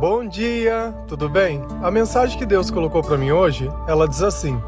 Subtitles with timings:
[0.00, 1.62] Bom dia, tudo bem?
[1.82, 4.58] A mensagem que Deus colocou para mim hoje, ela diz assim: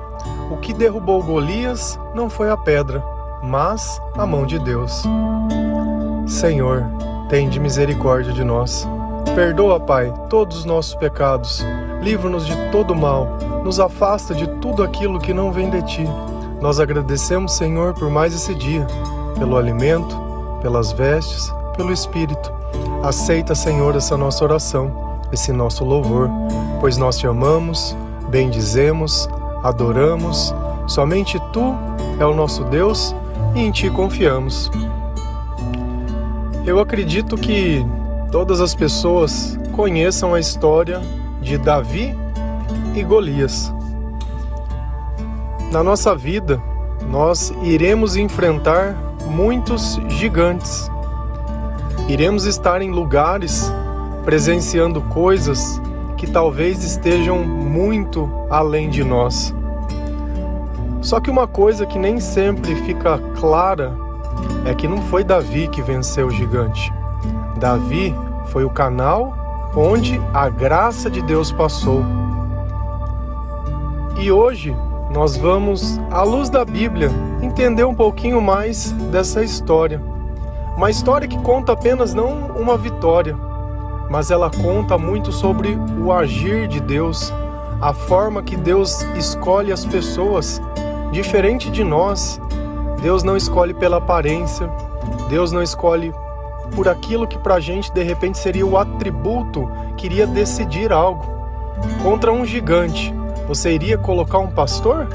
[0.51, 3.03] O que derrubou Golias não foi a pedra,
[3.42, 5.04] mas a mão de Deus.
[6.26, 6.84] Senhor,
[7.30, 8.87] tende misericórdia de nós.
[9.34, 11.64] Perdoa, Pai, todos os nossos pecados.
[12.03, 13.27] Livra-nos de todo mal.
[13.64, 16.05] Nos afasta de tudo aquilo que não vem de ti.
[16.61, 18.87] Nós agradecemos, Senhor, por mais esse dia,
[19.39, 20.14] pelo alimento,
[20.61, 22.53] pelas vestes, pelo Espírito.
[23.03, 26.29] Aceita, Senhor, essa nossa oração esse nosso louvor,
[26.81, 27.96] pois nós te amamos,
[28.29, 29.29] bendizemos,
[29.63, 30.54] adoramos.
[30.86, 31.75] Somente tu
[32.20, 33.14] é o nosso Deus
[33.55, 34.70] e em ti confiamos.
[36.67, 37.84] Eu acredito que
[38.31, 41.00] todas as pessoas conheçam a história
[41.41, 42.17] de Davi
[42.95, 43.73] e Golias.
[45.73, 46.62] Na nossa vida,
[47.09, 48.95] nós iremos enfrentar
[49.27, 50.91] muitos gigantes.
[52.09, 53.73] Iremos estar em lugares
[54.25, 55.81] presenciando coisas
[56.17, 59.55] que talvez estejam muito além de nós.
[61.01, 63.93] Só que uma coisa que nem sempre fica clara
[64.65, 66.93] é que não foi Davi que venceu o gigante.
[67.59, 68.15] Davi
[68.47, 69.37] foi o canal
[69.75, 72.05] onde a graça de Deus passou.
[74.19, 74.77] E hoje
[75.12, 77.11] nós vamos, à luz da Bíblia,
[77.43, 80.00] entender um pouquinho mais dessa história.
[80.77, 83.37] Uma história que conta apenas não uma vitória,
[84.13, 87.33] mas ela conta muito sobre o agir de Deus,
[87.81, 90.61] a forma que Deus escolhe as pessoas,
[91.11, 92.39] diferente de nós.
[93.01, 94.71] Deus não escolhe pela aparência,
[95.31, 96.13] Deus não escolhe
[96.77, 101.25] por aquilo que para a gente de repente seria o atributo que iria decidir algo.
[102.03, 103.15] Contra um gigante,
[103.49, 105.09] você iria colocar um pastor?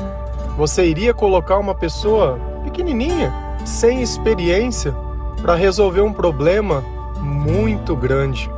[0.58, 3.32] Você iria colocar uma pessoa pequenininha,
[3.64, 4.92] sem experiência,
[5.40, 6.84] para resolver um problema
[7.22, 8.57] muito grande?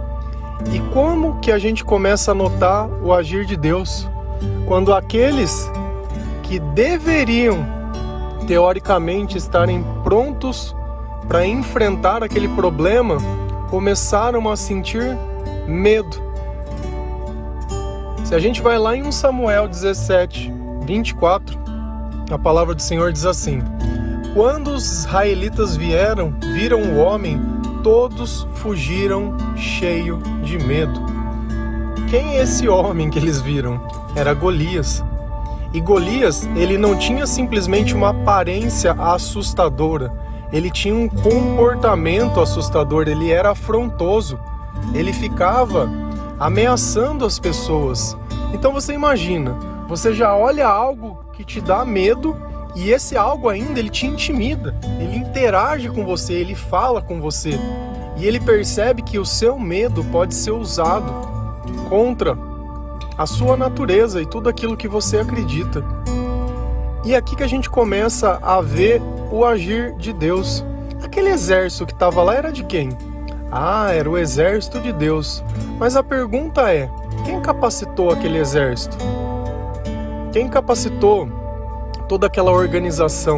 [0.73, 4.07] E como que a gente começa a notar o agir de Deus?
[4.67, 5.69] Quando aqueles
[6.43, 7.65] que deveriam
[8.45, 10.75] teoricamente estarem prontos
[11.27, 13.17] para enfrentar aquele problema
[13.69, 15.15] começaram a sentir
[15.67, 16.17] medo.
[18.25, 21.59] Se a gente vai lá em 1 Samuel 17, 24,
[22.31, 23.59] a palavra do Senhor diz assim:
[24.33, 27.39] Quando os israelitas vieram, viram o homem
[27.83, 30.99] todos fugiram cheio de medo.
[32.09, 33.81] Quem é esse homem que eles viram?
[34.15, 35.03] Era Golias.
[35.73, 40.11] E Golias, ele não tinha simplesmente uma aparência assustadora,
[40.51, 44.39] ele tinha um comportamento assustador, ele era afrontoso,
[44.95, 45.87] ele ficava
[46.39, 48.17] ameaçando as pessoas.
[48.51, 49.55] Então você imagina,
[49.87, 52.35] você já olha algo que te dá medo
[52.75, 57.59] e esse algo ainda ele te intimida, ele interage com você, ele fala com você
[58.17, 61.11] e ele percebe que o seu medo pode ser usado
[61.87, 62.37] contra
[63.17, 65.83] a sua natureza e tudo aquilo que você acredita.
[67.05, 69.01] E é aqui que a gente começa a ver
[69.31, 70.65] o agir de Deus.
[71.03, 72.89] Aquele exército que estava lá era de quem?
[73.51, 75.43] Ah, era o exército de Deus.
[75.79, 76.89] Mas a pergunta é:
[77.25, 78.97] quem capacitou aquele exército?
[80.31, 81.38] Quem capacitou
[82.09, 83.37] toda aquela organização.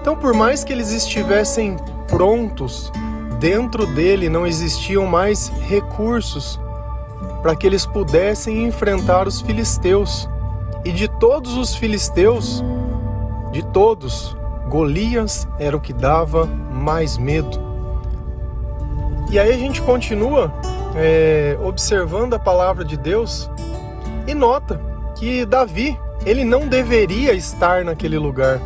[0.00, 1.76] Então, por mais que eles estivessem
[2.06, 2.92] prontos,
[3.40, 6.60] dentro dele não existiam mais recursos
[7.42, 10.28] para que eles pudessem enfrentar os filisteus.
[10.84, 12.62] E de todos os filisteus,
[13.50, 14.36] de todos,
[14.68, 17.60] Golias era o que dava mais medo.
[19.30, 20.54] E aí a gente continua
[20.94, 23.50] é, observando a palavra de Deus
[24.26, 24.80] e nota
[25.16, 28.60] que Davi ele não deveria estar naquele lugar.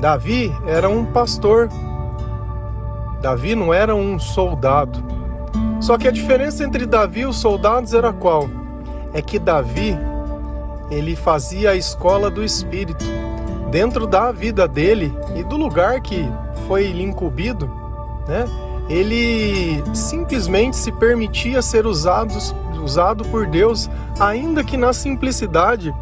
[0.00, 1.68] Davi era um pastor.
[3.20, 5.02] Davi não era um soldado.
[5.80, 8.48] Só que a diferença entre Davi e os soldados era qual?
[9.12, 9.96] É que Davi
[10.90, 13.04] ele fazia a escola do espírito
[13.70, 16.28] dentro da vida dele e do lugar que
[16.66, 17.70] foi lhe incumbido,
[18.26, 18.44] né?
[18.88, 22.32] Ele simplesmente se permitia ser usado,
[22.82, 23.90] usado por Deus,
[24.20, 25.92] ainda que na simplicidade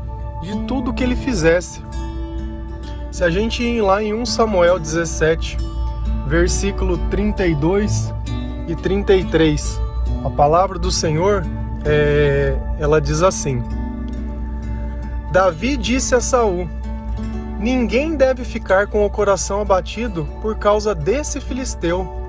[0.44, 1.82] de tudo que ele fizesse.
[3.10, 5.56] Se a gente ir lá em 1 Samuel 17,
[6.26, 8.12] versículo 32
[8.68, 9.80] e 33,
[10.24, 11.44] a palavra do Senhor,
[11.84, 13.62] é, ela diz assim:
[15.32, 16.68] Davi disse a Saul:
[17.58, 22.22] Ninguém deve ficar com o coração abatido por causa desse filisteu.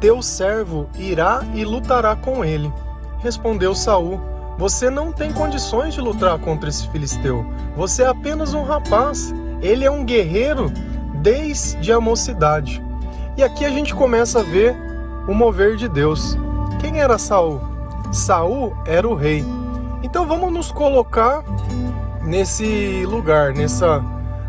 [0.00, 2.72] Teu servo irá e lutará com ele.
[3.18, 4.29] Respondeu Saul:
[4.60, 7.46] você não tem condições de lutar contra esse filisteu.
[7.74, 9.32] Você é apenas um rapaz.
[9.62, 10.70] Ele é um guerreiro
[11.14, 12.84] desde a mocidade.
[13.38, 14.76] E aqui a gente começa a ver
[15.26, 16.36] o mover de Deus.
[16.78, 17.58] Quem era Saul?
[18.12, 19.42] Saul era o rei.
[20.02, 21.42] Então vamos nos colocar
[22.22, 24.04] nesse lugar, nessa,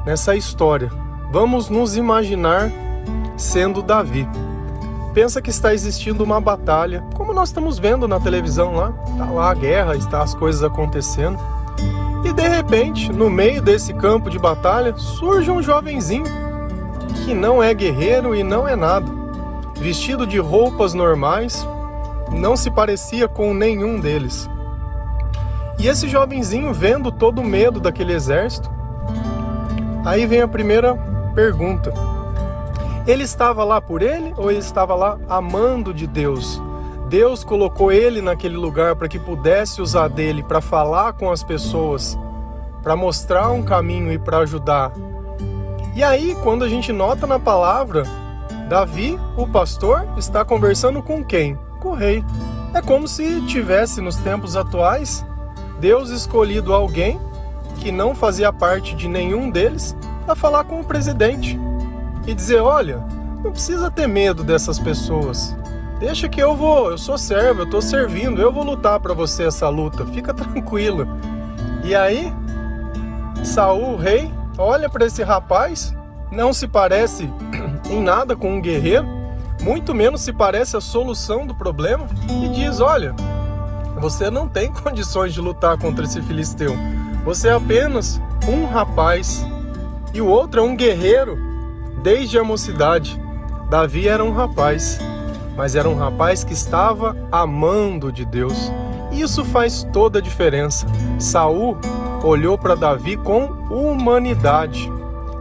[0.05, 0.91] nessa história.
[1.31, 2.69] Vamos nos imaginar
[3.37, 4.27] sendo Davi.
[5.13, 9.51] Pensa que está existindo uma batalha, como nós estamos vendo na televisão lá, está lá
[9.51, 11.37] a guerra, está as coisas acontecendo.
[12.23, 16.23] E de repente, no meio desse campo de batalha, surge um jovenzinho
[17.25, 19.11] que não é guerreiro e não é nada.
[19.75, 21.67] Vestido de roupas normais,
[22.31, 24.49] não se parecia com nenhum deles.
[25.77, 28.69] E esse jovenzinho, vendo todo o medo daquele exército,
[30.05, 30.95] aí vem a primeira
[31.33, 31.91] pergunta:
[33.07, 36.61] ele estava lá por ele ou ele estava lá amando de Deus?
[37.09, 42.17] Deus colocou ele naquele lugar para que pudesse usar dele para falar com as pessoas,
[42.81, 44.93] para mostrar um caminho e para ajudar.
[45.93, 48.03] E aí, quando a gente nota na palavra,
[48.69, 51.59] Davi, o pastor, está conversando com quem?
[51.81, 52.23] Com o rei.
[52.73, 55.25] É como se tivesse nos tempos atuais
[55.81, 57.19] Deus escolhido alguém
[57.79, 61.59] que não fazia parte de nenhum deles para falar com o presidente
[62.31, 63.03] e dizer: olha,
[63.43, 65.55] não precisa ter medo dessas pessoas.
[65.99, 69.43] Deixa que eu vou, eu sou servo, eu estou servindo, eu vou lutar para você
[69.43, 70.05] essa luta.
[70.05, 71.07] Fica tranquilo.
[71.83, 72.33] E aí,
[73.43, 75.95] Saul, o rei, olha para esse rapaz,
[76.31, 77.29] não se parece
[77.89, 79.05] em nada com um guerreiro,
[79.61, 82.07] muito menos se parece a solução do problema
[82.43, 83.13] e diz: "Olha,
[83.99, 86.75] você não tem condições de lutar contra esse filisteu.
[87.25, 89.45] Você é apenas um rapaz
[90.13, 91.50] e o outro é um guerreiro
[92.01, 93.19] desde a mocidade.
[93.69, 94.99] Davi era um rapaz,
[95.55, 98.71] mas era um rapaz que estava amando de Deus.
[99.11, 100.85] Isso faz toda a diferença.
[101.19, 101.77] Saul
[102.23, 104.91] olhou para Davi com humanidade.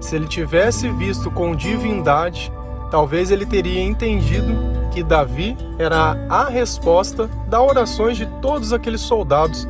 [0.00, 2.52] Se ele tivesse visto com divindade,
[2.90, 9.68] talvez ele teria entendido que Davi era a resposta das orações de todos aqueles soldados.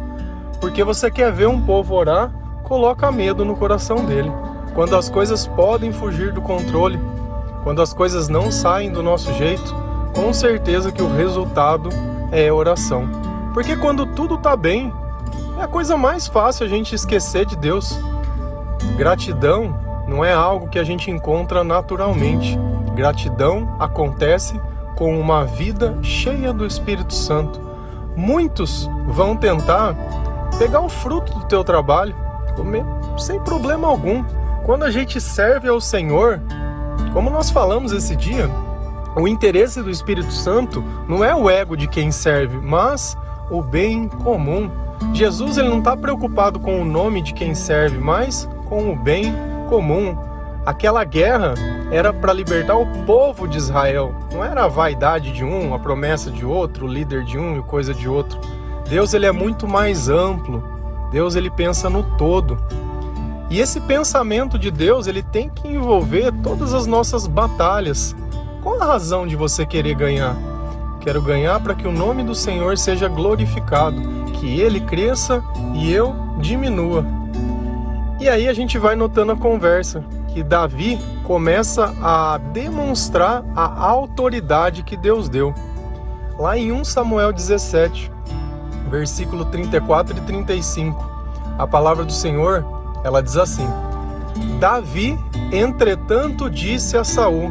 [0.61, 2.31] Porque você quer ver um povo orar,
[2.63, 4.31] coloca medo no coração dele
[4.75, 7.01] quando as coisas podem fugir do controle,
[7.63, 9.75] quando as coisas não saem do nosso jeito,
[10.15, 11.89] com certeza que o resultado
[12.33, 13.09] é oração.
[13.53, 14.93] Porque quando tudo está bem,
[15.59, 17.99] é a coisa mais fácil a gente esquecer de Deus.
[18.97, 22.59] Gratidão não é algo que a gente encontra naturalmente.
[22.95, 24.61] Gratidão acontece
[24.97, 27.61] com uma vida cheia do Espírito Santo.
[28.17, 29.95] Muitos vão tentar
[30.59, 32.15] pegar o fruto do teu trabalho,
[32.57, 32.85] comer
[33.17, 34.25] sem problema algum.
[34.65, 36.41] Quando a gente serve ao Senhor,
[37.13, 38.49] como nós falamos esse dia,
[39.17, 43.17] o interesse do Espírito Santo não é o ego de quem serve, mas
[43.51, 44.71] o bem comum.
[45.13, 49.35] Jesus ele não está preocupado com o nome de quem serve, mas com o bem
[49.69, 50.17] comum.
[50.65, 51.55] Aquela guerra
[51.91, 56.31] era para libertar o povo de Israel, não era a vaidade de um, a promessa
[56.31, 58.39] de outro, o líder de um e coisa de outro.
[58.89, 60.63] Deus ele é muito mais amplo.
[61.11, 62.59] Deus ele pensa no todo.
[63.51, 68.15] E esse pensamento de Deus, ele tem que envolver todas as nossas batalhas.
[68.63, 70.37] Qual a razão de você querer ganhar?
[71.01, 74.01] Quero ganhar para que o nome do Senhor seja glorificado,
[74.35, 75.43] que ele cresça
[75.75, 77.05] e eu diminua.
[78.21, 84.85] E aí a gente vai notando a conversa, que Davi começa a demonstrar a autoridade
[84.85, 85.53] que Deus deu.
[86.39, 88.13] Lá em 1 Samuel 17,
[88.89, 91.11] versículo 34 e 35,
[91.59, 93.67] a palavra do Senhor ela diz assim:
[94.59, 95.19] Davi,
[95.53, 97.51] entretanto, disse a Saul: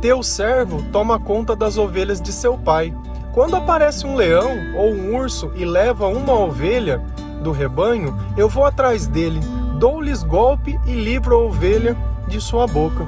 [0.00, 2.94] Teu servo toma conta das ovelhas de seu pai.
[3.32, 7.00] Quando aparece um leão ou um urso e leva uma ovelha
[7.42, 9.40] do rebanho, eu vou atrás dele,
[9.78, 11.96] dou-lhes golpe e livro a ovelha
[12.26, 13.06] de sua boca.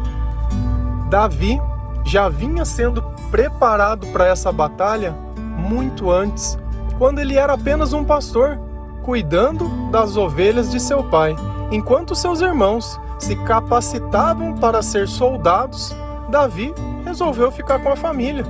[1.11, 1.61] Davi
[2.05, 6.59] já vinha sendo preparado para essa batalha muito antes,
[6.99, 8.59] quando ele era apenas um pastor,
[9.03, 11.35] cuidando das ovelhas de seu pai.
[11.73, 15.97] Enquanto seus irmãos se capacitavam para ser soldados,
[16.29, 18.45] Davi resolveu ficar com a família,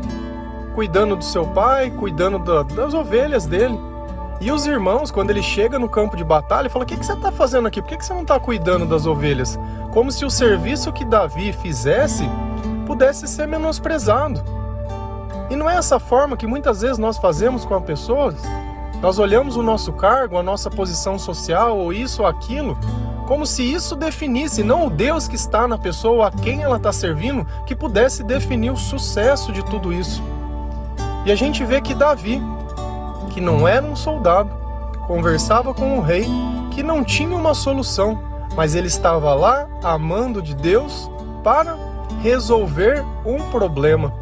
[0.75, 3.79] cuidando do seu pai, cuidando da, das ovelhas dele.
[4.41, 7.13] E os irmãos, quando ele chega no campo de batalha, falam: O que, que você
[7.13, 7.81] está fazendo aqui?
[7.81, 9.57] Por que, que você não está cuidando das ovelhas?
[9.93, 12.29] Como se o serviço que Davi fizesse
[12.87, 14.43] pudesse ser menosprezado.
[15.49, 18.35] E não é essa forma que muitas vezes nós fazemos com as pessoas?
[19.01, 22.77] Nós olhamos o nosso cargo, a nossa posição social, ou isso ou aquilo,
[23.27, 26.93] como se isso definisse não o Deus que está na pessoa, a quem ela está
[26.93, 30.23] servindo, que pudesse definir o sucesso de tudo isso.
[31.25, 32.43] E a gente vê que Davi,
[33.31, 34.51] que não era um soldado,
[35.07, 36.27] conversava com o rei,
[36.73, 38.21] que não tinha uma solução,
[38.57, 41.11] mas ele estava lá amando de Deus
[41.43, 41.77] para
[42.23, 44.13] resolver um problema.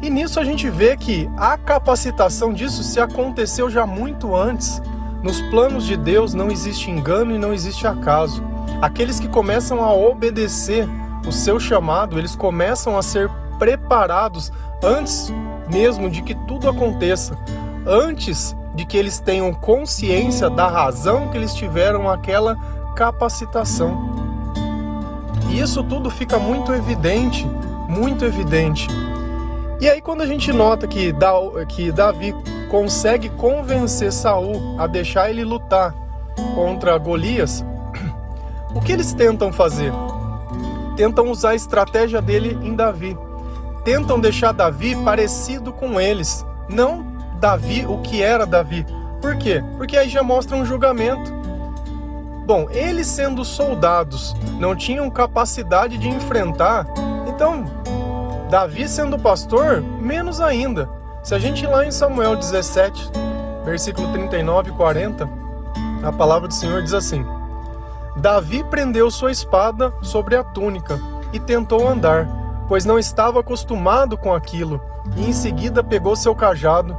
[0.00, 4.80] E nisso a gente vê que a capacitação disso se aconteceu já muito antes.
[5.22, 8.42] Nos planos de Deus não existe engano e não existe acaso.
[8.80, 10.88] Aqueles que começam a obedecer
[11.26, 15.32] o seu chamado, eles começam a ser preparados antes
[15.70, 17.36] mesmo de que tudo aconteça,
[17.86, 22.56] antes de que eles tenham consciência da razão que eles tiveram aquela
[22.94, 24.14] capacitação.
[25.48, 27.46] E isso tudo fica muito evidente,
[27.88, 28.88] muito evidente.
[29.80, 32.34] E aí quando a gente nota que, Davi
[32.70, 35.94] consegue convencer Saul a deixar ele lutar
[36.54, 37.64] contra Golias,
[38.74, 39.92] o que eles tentam fazer?
[40.96, 43.16] Tentam usar a estratégia dele em Davi.
[43.84, 47.04] Tentam deixar Davi parecido com eles, não
[47.38, 48.84] Davi o que era Davi.
[49.20, 49.62] Por quê?
[49.76, 51.34] Porque aí já mostra um julgamento.
[52.46, 56.86] Bom, eles sendo soldados não tinham capacidade de enfrentar,
[57.26, 57.64] então
[58.48, 60.88] Davi sendo pastor, menos ainda.
[61.26, 63.10] Se a gente ir lá em Samuel 17,
[63.64, 65.28] versículo 39 e 40,
[66.04, 67.26] a palavra do Senhor diz assim:
[68.16, 71.00] Davi prendeu sua espada sobre a túnica
[71.32, 72.28] e tentou andar,
[72.68, 74.80] pois não estava acostumado com aquilo,
[75.16, 76.96] e em seguida pegou seu cajado,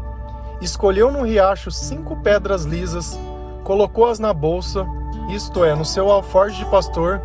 [0.60, 3.17] escolheu no riacho cinco pedras lisas,
[3.63, 4.86] colocou-as na bolsa,
[5.29, 7.22] isto é, no seu alforje de pastor,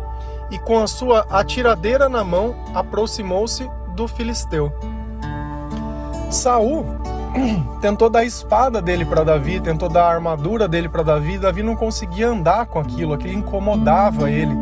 [0.49, 4.71] e com a sua atiradeira na mão aproximou-se do filisteu.
[6.33, 6.85] Saul
[7.81, 11.37] tentou dar a espada dele para Davi, tentou dar a armadura dele para Davi.
[11.37, 14.55] Davi não conseguia andar com aquilo, aquilo incomodava ele.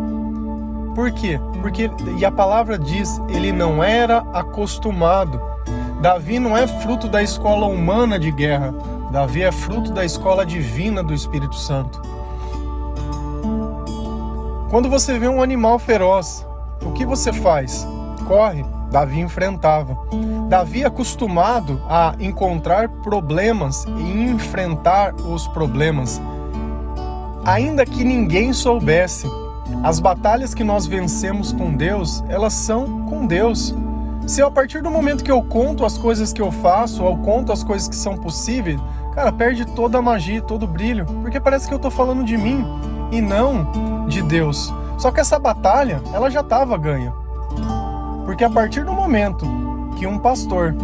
[0.95, 1.39] Por quê?
[1.61, 5.41] Porque e a palavra diz, ele não era acostumado.
[6.01, 8.73] Davi não é fruto da escola humana de guerra.
[9.11, 12.01] Davi é fruto da escola divina do Espírito Santo.
[14.69, 16.47] Quando você vê um animal feroz,
[16.81, 17.85] o que você faz?
[18.27, 18.65] Corre.
[18.91, 19.97] Davi enfrentava.
[20.49, 26.21] Davi, acostumado a encontrar problemas e enfrentar os problemas,
[27.45, 29.27] ainda que ninguém soubesse,
[29.81, 33.73] as batalhas que nós vencemos com Deus, elas são com Deus.
[34.27, 37.51] Se a partir do momento que eu conto as coisas que eu faço, ou conto
[37.51, 38.79] as coisas que são possíveis,
[39.15, 42.37] cara, perde toda a magia, todo o brilho, porque parece que eu estou falando de
[42.37, 42.63] mim
[43.11, 44.73] e não de Deus.
[44.97, 47.20] Só que essa batalha, ela já estava ganha.
[48.41, 49.45] Porque a partir do momento
[49.97, 50.75] que um pastor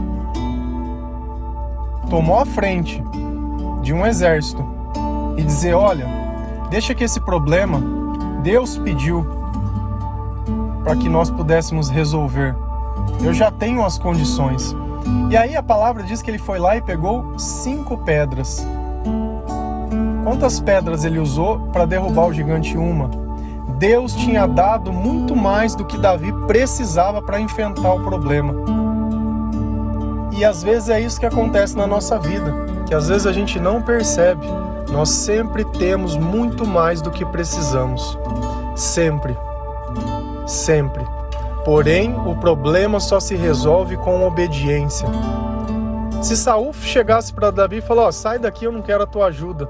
[2.07, 3.03] tomou a frente
[3.81, 4.63] de um exército
[5.35, 6.05] e dizer: olha,
[6.69, 7.81] deixa que esse problema
[8.43, 9.25] Deus pediu
[10.83, 12.55] para que nós pudéssemos resolver.
[13.23, 14.75] Eu já tenho as condições.
[15.31, 18.63] E aí a palavra diz que ele foi lá e pegou cinco pedras.
[20.23, 22.77] Quantas pedras ele usou para derrubar o gigante?
[22.77, 23.09] Uma.
[23.77, 28.55] Deus tinha dado muito mais do que Davi precisava para enfrentar o problema.
[30.35, 32.51] E às vezes é isso que acontece na nossa vida,
[32.87, 34.47] que às vezes a gente não percebe.
[34.91, 38.17] Nós sempre temos muito mais do que precisamos.
[38.75, 39.37] Sempre.
[40.47, 41.05] Sempre.
[41.63, 45.07] Porém, o problema só se resolve com obediência.
[46.21, 49.27] Se Saul chegasse para Davi e falou: oh, "Sai daqui, eu não quero a tua
[49.27, 49.69] ajuda",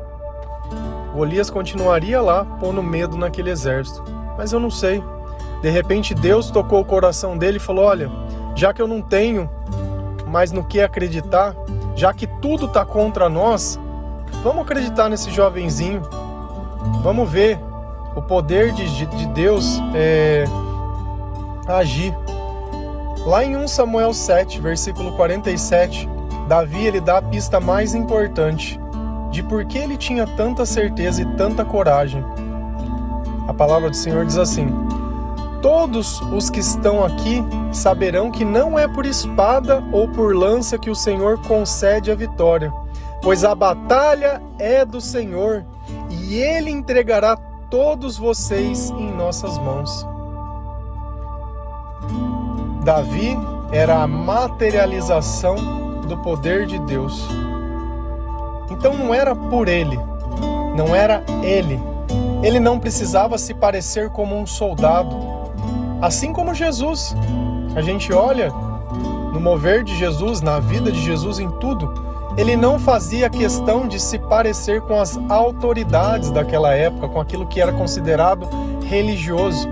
[1.18, 4.04] Golias continuaria lá, pondo medo naquele exército.
[4.38, 5.04] Mas eu não sei.
[5.64, 8.08] De repente Deus tocou o coração dele e falou: Olha,
[8.56, 9.50] já que eu não tenho
[10.28, 11.56] mais no que acreditar,
[11.96, 13.80] já que tudo está contra nós,
[14.44, 16.04] vamos acreditar nesse jovenzinho.
[17.02, 17.60] Vamos ver
[18.16, 20.44] o poder de, de Deus é,
[21.68, 22.16] agir.
[23.26, 26.08] Lá em 1 Samuel 7, versículo 47,
[26.48, 28.80] Davi ele dá a pista mais importante
[29.38, 32.26] de por que ele tinha tanta certeza e tanta coragem.
[33.48, 34.68] A palavra do Senhor diz assim:
[35.62, 40.90] Todos os que estão aqui saberão que não é por espada ou por lança que
[40.90, 42.74] o Senhor concede a vitória,
[43.22, 45.64] pois a batalha é do Senhor
[46.10, 47.38] e ele entregará
[47.70, 50.04] todos vocês em nossas mãos.
[52.84, 53.38] Davi
[53.72, 57.24] era a materialização do poder de Deus.
[58.70, 60.00] Então não era por ele,
[60.76, 61.80] não era ele.
[62.44, 65.16] Ele não precisava se parecer como um soldado.
[66.02, 67.16] Assim como Jesus.
[67.76, 68.52] A gente olha
[69.34, 72.06] no mover de Jesus, na vida de Jesus, em tudo.
[72.38, 77.60] Ele não fazia questão de se parecer com as autoridades daquela época, com aquilo que
[77.60, 78.48] era considerado
[78.86, 79.68] religioso.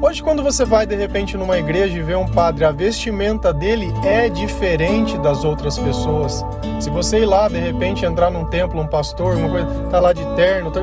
[0.00, 3.92] Hoje, quando você vai de repente numa igreja e vê um padre, a vestimenta dele
[4.04, 6.44] é diferente das outras pessoas.
[6.78, 10.12] Se você ir lá de repente entrar num templo, um pastor, uma coisa, tá lá
[10.12, 10.80] de terno, tá,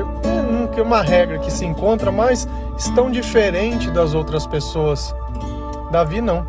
[0.76, 2.46] é uma regra que se encontra, mas
[2.76, 5.14] estão diferente das outras pessoas.
[5.90, 6.46] Davi não.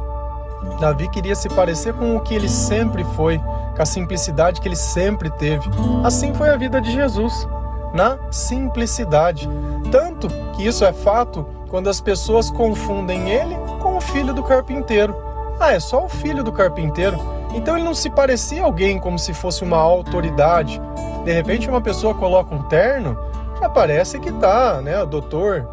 [0.82, 4.76] Davi queria se parecer com o que ele sempre foi, com a simplicidade que ele
[4.76, 5.70] sempre teve.
[6.04, 7.48] Assim foi a vida de Jesus,
[7.94, 9.48] na simplicidade.
[9.90, 15.16] Tanto que isso é fato quando as pessoas confundem ele com o filho do carpinteiro.
[15.60, 17.18] Ah, é só o filho do carpinteiro.
[17.54, 20.82] Então ele não se parecia alguém como se fosse uma autoridade.
[21.24, 23.18] De repente uma pessoa coloca um terno,
[23.60, 25.68] já parece que tá, né, doutor.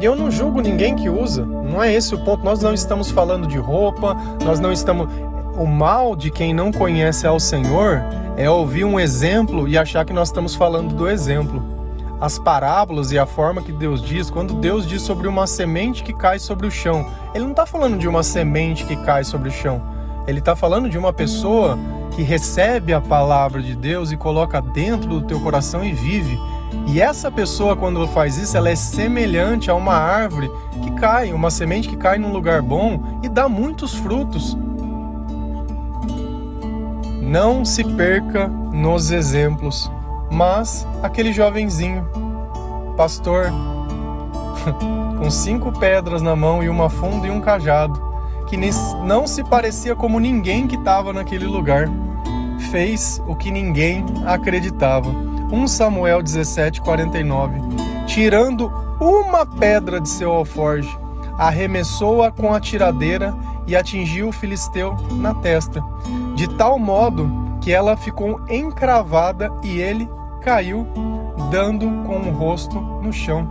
[0.00, 1.44] E eu não julgo ninguém que usa.
[1.44, 2.44] Não é esse o ponto.
[2.44, 5.08] Nós não estamos falando de roupa, nós não estamos
[5.58, 8.00] o mal de quem não conhece ao Senhor
[8.36, 11.77] é ouvir um exemplo e achar que nós estamos falando do exemplo.
[12.20, 16.12] As parábolas e a forma que Deus diz, quando Deus diz sobre uma semente que
[16.12, 19.52] cai sobre o chão, Ele não está falando de uma semente que cai sobre o
[19.52, 19.80] chão.
[20.26, 21.78] Ele está falando de uma pessoa
[22.10, 26.36] que recebe a palavra de Deus e coloca dentro do teu coração e vive.
[26.88, 30.50] E essa pessoa, quando faz isso, ela é semelhante a uma árvore
[30.82, 34.58] que cai, uma semente que cai num lugar bom e dá muitos frutos.
[37.22, 39.90] Não se perca nos exemplos,
[40.30, 42.06] mas aquele jovenzinho,
[42.96, 43.46] pastor,
[45.18, 48.08] com cinco pedras na mão e uma funda e um cajado,
[48.46, 48.56] que
[49.04, 51.88] não se parecia como ninguém que estava naquele lugar,
[52.70, 55.10] fez o que ninguém acreditava.
[55.10, 57.60] 1 Samuel 17, 49.
[58.06, 60.94] Tirando uma pedra de seu alforge,
[61.38, 63.34] arremessou-a com a tiradeira
[63.66, 65.84] e atingiu o filisteu na testa,
[66.34, 67.30] de tal modo
[67.60, 70.08] que ela ficou encravada e ele
[70.48, 70.86] caiu,
[71.50, 73.46] dando com o rosto no chão.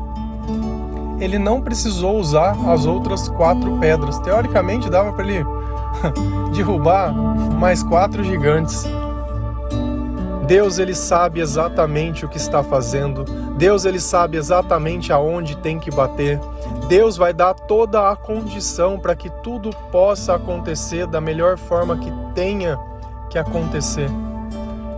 [1.19, 4.17] Ele não precisou usar as outras quatro pedras.
[4.17, 5.45] Teoricamente dava para ele
[6.55, 8.83] derrubar mais quatro gigantes.
[10.47, 13.23] Deus ele sabe exatamente o que está fazendo.
[13.57, 16.39] Deus ele sabe exatamente aonde tem que bater.
[16.87, 22.11] Deus vai dar toda a condição para que tudo possa acontecer da melhor forma que
[22.33, 22.75] tenha
[23.29, 24.09] que acontecer.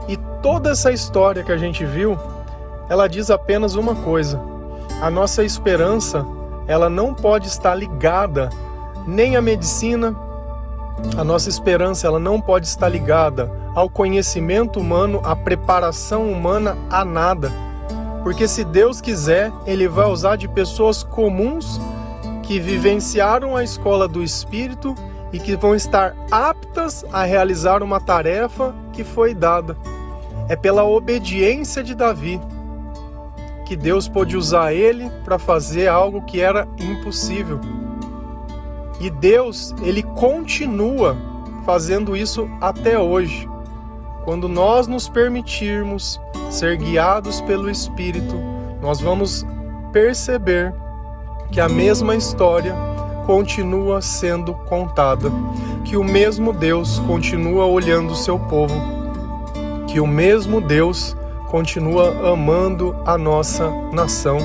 [0.10, 2.18] E toda essa história que a gente viu,
[2.90, 4.42] ela diz apenas uma coisa:
[5.00, 6.26] a nossa esperança,
[6.68, 8.50] ela não pode estar ligada
[9.06, 10.16] nem à medicina,
[11.16, 17.06] a nossa esperança ela não pode estar ligada ao conhecimento humano, à preparação humana, a
[17.06, 17.52] nada.
[18.24, 21.80] Porque se Deus quiser, Ele vai usar de pessoas comuns
[22.42, 24.96] que vivenciaram a escola do Espírito
[25.32, 29.78] e que vão estar aptas a realizar uma tarefa que foi dada.
[30.50, 32.42] É pela obediência de Davi
[33.66, 37.60] que Deus pôde usar ele para fazer algo que era impossível.
[39.00, 41.16] E Deus, ele continua
[41.64, 43.48] fazendo isso até hoje.
[44.26, 48.36] Quando nós nos permitirmos ser guiados pelo Espírito,
[48.82, 49.46] nós vamos
[49.94, 50.74] perceber
[51.52, 52.76] que a mesma história
[53.28, 55.32] continua sendo contada,
[55.86, 58.99] que o mesmo Deus continua olhando o seu povo,
[59.92, 64.38] que o mesmo Deus continua amando a nossa nação.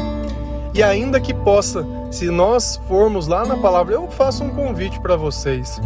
[0.73, 5.17] E ainda que possa, se nós formos lá na palavra, eu faço um convite para
[5.17, 5.81] vocês.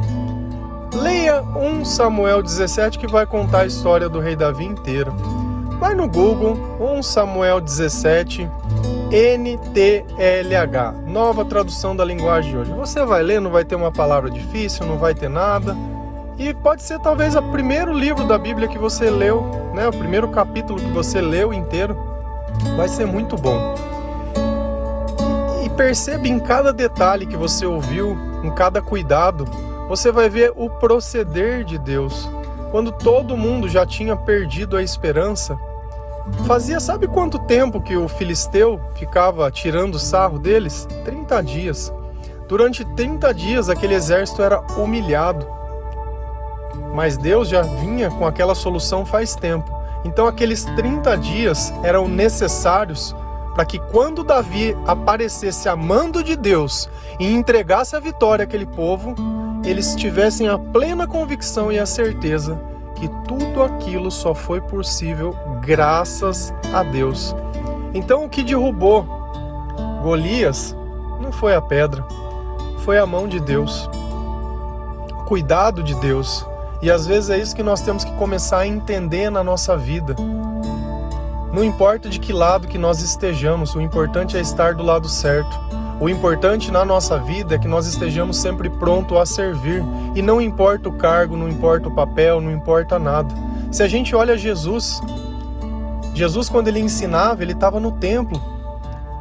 [0.95, 5.11] Leia 1 Samuel 17 que vai contar a história do rei Davi inteira.
[5.79, 8.49] Vai no Google, 1 Samuel 17,
[9.11, 12.73] NTLH, nova tradução da linguagem de hoje.
[12.73, 15.77] Você vai ler, não vai ter uma palavra difícil, não vai ter nada.
[16.39, 19.43] E pode ser talvez o primeiro livro da Bíblia que você leu,
[19.75, 19.89] né?
[19.89, 21.97] O primeiro capítulo que você leu inteiro.
[22.77, 23.75] Vai ser muito bom.
[25.65, 29.45] E perceba em cada detalhe que você ouviu, em cada cuidado,
[29.89, 32.31] você vai ver o proceder de Deus.
[32.71, 35.59] Quando todo mundo já tinha perdido a esperança,
[36.47, 40.87] fazia sabe quanto tempo que o filisteu ficava tirando sarro deles?
[41.05, 41.93] 30 dias.
[42.47, 45.59] Durante 30 dias aquele exército era humilhado.
[46.95, 49.71] Mas Deus já vinha com aquela solução faz tempo.
[50.05, 53.15] Então aqueles 30 dias eram necessários
[53.55, 59.15] para que quando Davi aparecesse amando de Deus e entregasse a vitória àquele povo,
[59.65, 62.61] eles tivessem a plena convicção e a certeza
[62.95, 67.35] que tudo aquilo só foi possível graças a Deus.
[67.93, 69.05] Então o que derrubou
[70.03, 70.77] Golias
[71.21, 72.05] não foi a pedra,
[72.85, 73.89] foi a mão de Deus,
[75.13, 76.48] o cuidado de Deus.
[76.81, 80.15] E às vezes é isso que nós temos que começar a entender na nossa vida.
[81.53, 85.59] Não importa de que lado que nós estejamos, o importante é estar do lado certo.
[86.01, 89.83] O importante na nossa vida é que nós estejamos sempre prontos a servir.
[90.15, 93.35] E não importa o cargo, não importa o papel, não importa nada.
[93.73, 95.01] Se a gente olha Jesus,
[96.15, 98.41] Jesus, quando ele ensinava, ele estava no templo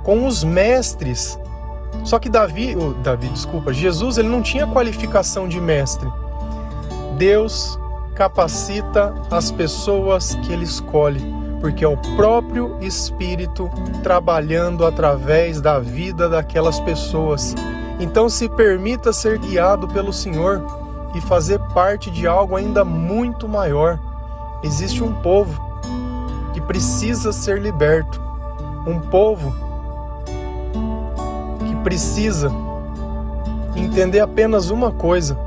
[0.03, 1.37] com os mestres
[2.03, 6.07] Só que Davi, oh, Davi, desculpa, Jesus, ele não tinha qualificação de mestre.
[7.17, 7.79] Deus
[8.13, 11.21] capacita as pessoas que ele escolhe,
[11.59, 13.69] porque é o próprio Espírito
[14.03, 17.55] trabalhando através da vida daquelas pessoas.
[17.99, 20.63] Então se permita ser guiado pelo Senhor
[21.15, 23.99] e fazer parte de algo ainda muito maior.
[24.63, 25.59] Existe um povo
[26.53, 28.21] que precisa ser liberto,
[28.85, 29.55] um povo
[31.67, 32.51] que precisa
[33.75, 35.46] entender apenas uma coisa: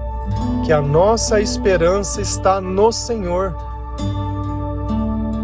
[0.64, 3.56] que a nossa esperança está no Senhor.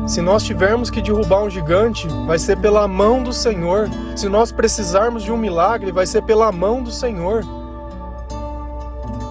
[0.06, 3.88] Se nós tivermos que derrubar um gigante, vai ser pela mão do Senhor.
[4.14, 7.42] Se nós precisarmos de um milagre, vai ser pela mão do Senhor.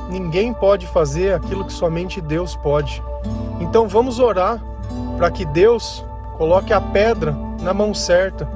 [0.10, 3.02] Ninguém pode fazer aquilo que somente Deus pode.
[3.62, 4.62] Então vamos orar
[5.18, 6.06] para que Deus
[6.38, 8.48] coloque a pedra na mão certa,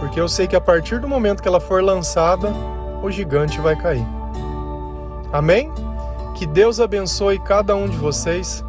[0.00, 2.50] porque eu sei que a partir do momento que ela for lançada,
[3.02, 4.06] o gigante vai cair.
[5.32, 5.70] Amém?
[6.34, 8.64] Que Deus abençoe cada um de vocês,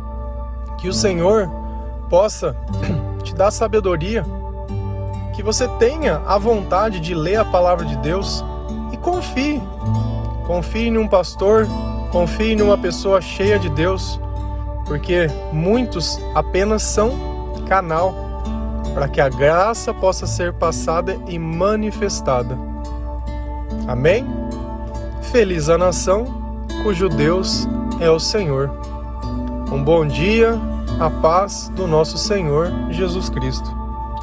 [0.78, 1.50] que o Senhor
[2.10, 2.56] possa
[3.24, 4.26] te dar sabedoria,
[5.36, 8.44] que você tenha a vontade de ler a palavra de Deus
[8.92, 9.62] e confie.
[10.48, 11.68] Confie em um pastor,
[12.12, 14.20] confie em uma pessoa cheia de Deus
[14.90, 17.12] porque muitos apenas são
[17.68, 18.16] canal
[18.96, 22.58] para que a graça possa ser passada e manifestada.
[23.88, 24.26] Amém?
[25.32, 26.39] Feliz a nação
[26.84, 27.68] cujo Deus
[28.00, 28.70] é o Senhor.
[29.72, 30.60] Um bom dia,
[31.00, 33.79] a paz do nosso Senhor Jesus Cristo.